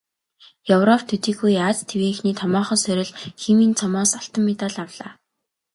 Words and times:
Европ 0.75 1.01
төдийгүй 1.09 1.53
Ази 1.67 1.83
тивийнхний 1.89 2.35
томоохон 2.41 2.79
сорил 2.85 3.11
"Химийн 3.41 3.73
цом"-оос 3.79 4.11
алтан 4.19 4.43
медаль 4.47 4.77
авлаа. 4.83 5.11